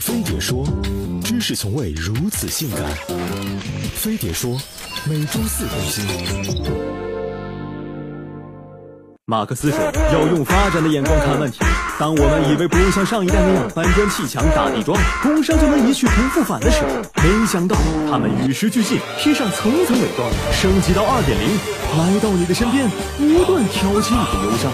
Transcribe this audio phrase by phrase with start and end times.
[0.00, 0.64] 飞碟说
[1.24, 2.80] ：“知识从未如此性感。”
[3.94, 4.58] 飞碟说
[5.08, 6.04] ：“每周四更新。”
[9.26, 9.78] 马克思说
[10.12, 11.58] ：“要用发展的眼光看问题。
[11.98, 16.88] 当我们以为不用像上一代那样搬砖砌墙打地桩，工商就能一去不复返的时候，
[17.22, 17.76] 没想到
[18.10, 21.50] 他们与时俱进，贴上层层伪装，升级到二点零，
[21.98, 22.88] 来到你的身边，
[23.18, 24.72] 不断挑起你的忧伤。”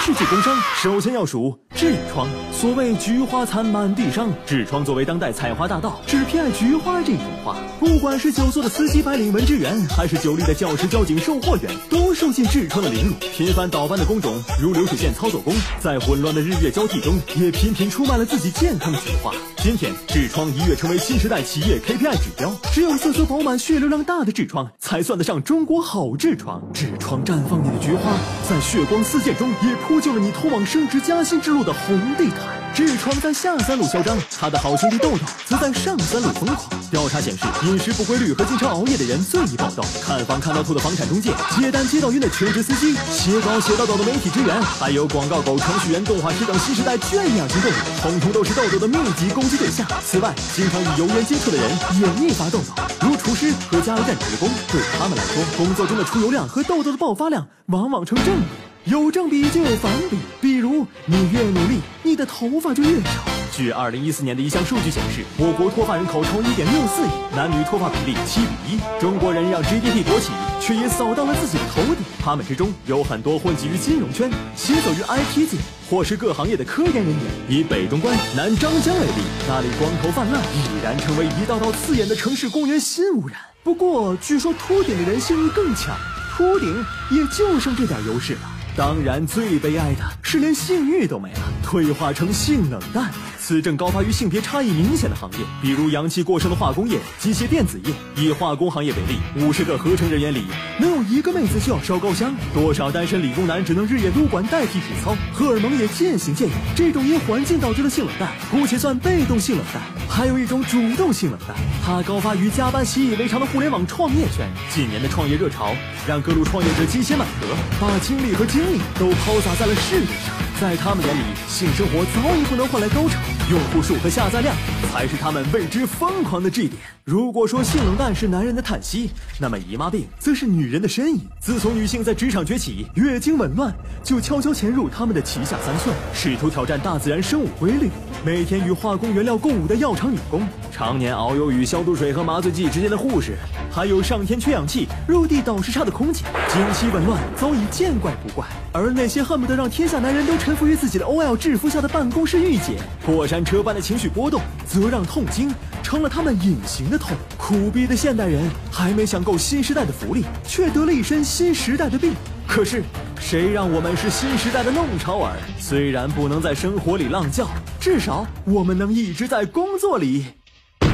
[0.00, 1.58] 世纪工商首先要数。
[1.78, 2.28] 痔疮。
[2.50, 7.54] 所谓菊花残满地伤，痔疮作为当代采花大盗，只偏爱菊花这种花。
[7.78, 13.14] 不管是久坐的司机白领文职员，还是久立的教师交警售货员，都受尽痔疮的凌辱。
[13.32, 19.32] 频繁倒班的工种，如流水线操作工，在混乱的日月交替中，也频频出卖了自己健康的菊花。
[19.58, 22.52] 今天，痔疮一跃成为新时代企业 KPI 指标。
[22.72, 26.60] 只有色泽饱满、血流量大的痔疮，才算得上中国好痔疮。
[26.74, 28.12] 痔疮绽放你的菊花，
[28.48, 32.56] 在血光四溅中，也铺就了你通往升职加薪之路的红地毯。
[32.74, 36.70] 痔疮在下三路嚣张，他的好兄弟痘痘则在上三路疯狂。
[36.90, 39.82] 调查显示，饮食不规律和经常熬夜的人最易爆痘。
[40.00, 49.84] 看房看到吐的房产中介，接单接到晕的全职司机，写稿写到抖的媒体职员，还有广告狗、程序员、动画师等新时代圈养型动物，统统都是痘痘的密集攻击对象。
[50.04, 58.46] 此外，经常与油烟接触的人也易发痘痘，如厨师和加油站职工，对他们来说，工作中的出油量和痘痘的爆发量往往成正比。
[58.88, 63.10] 有正比就有反比，比如你越努力，你的头发就越少。
[63.52, 68.80] 据二零一四年的一项数据显示，我国脱发人口超一点六四亿，男女脱发比例七比一。
[68.98, 71.96] 中国人让 GDP 国企，却也扫到了自己的头顶。
[72.18, 75.58] 他们之中有很多混迹于金融圈，行走于 IT 界，
[75.90, 77.24] 或是各行业的科研人员。
[77.46, 83.38] 以北中关南张江为例，那里光头泛滥，已然成为一道道刺眼的城市公园新污染。
[83.62, 85.94] 不过，据说秃顶的人性欲更强，
[86.34, 88.40] 秃顶也就剩这点优势了。
[88.78, 93.12] 当然，最悲哀的是连性欲都没了，退化成性冷淡。
[93.38, 97.92] 此症高发于性别差异明显的行业，比如阳气过剩的化工业、机械电子业。
[98.16, 100.44] 以化工行业为例，五十个合成人员里
[100.80, 106.56] 能有一个妹子就要烧高香，多少单身理工男只能日夜撸管代替体操，荷尔蒙也渐行渐远。
[106.74, 109.82] 这种因环境导致的性冷淡，姑且算被动性冷淡。
[110.08, 111.54] 还有一种主动性冷淡，
[111.84, 114.48] 它高发于加班习以为常的互联网创业圈。
[114.74, 115.74] 近年的创业热潮，
[116.06, 117.46] 让各路创业者鸡血满格，
[117.78, 120.47] 把精力和精力都抛洒在了事业上。
[120.60, 123.20] 在他们眼里，性生活早已不能换来高潮，
[123.50, 124.54] 用户数和下载量
[124.92, 126.74] 才是他们为之疯狂的 G 点。
[127.02, 129.10] 如果说性冷淡是男人的叹息，
[129.40, 131.18] 那么姨妈病则是女人的呻吟。
[131.40, 137.88] 自从女性在职场崛起，月经紊乱就悄悄潜入他们的脐下三寸，试图挑战大自然生物规律。
[138.22, 143.38] 每天与化工原料共舞的药厂女工，常年遨游与消毒水和麻醉剂之间的护士，
[143.72, 148.46] 还有上天缺氧气、入地倒时差的空姐，经期紊乱早已见怪不怪。
[148.72, 152.76] 而那些恨不得让天下男人都臣服于自己的 OL 制服下的办公室御姐，
[153.06, 155.48] 过战车般的情绪波动，则让痛经
[155.80, 156.98] 成了他们隐形的。
[156.98, 162.12] 痛苦逼的现代人还没享够新时代的福利，却得了一身新时代的病。
[162.48, 162.82] 可是，
[163.20, 165.36] 谁让我们是新时代的弄潮儿？
[165.56, 167.46] 虽然不能在生活里浪叫，
[167.78, 170.26] 至少我们能一直在工作里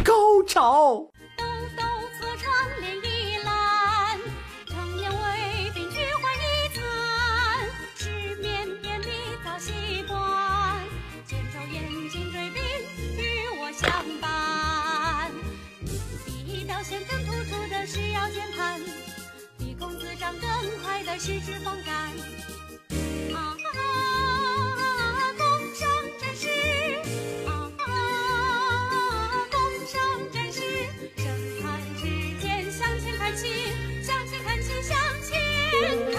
[0.04, 0.12] 高
[0.46, 1.13] 潮。
[21.14, 21.16] 啊，
[25.38, 25.86] 共商
[26.18, 26.42] 战士，
[27.46, 27.48] 啊，
[29.48, 29.94] 共商
[30.32, 30.58] 战士，
[31.16, 31.22] 声
[31.60, 31.62] 传
[32.02, 32.02] 指
[32.40, 33.42] 尖，向前看齐，
[34.02, 36.13] 向前看齐，向前。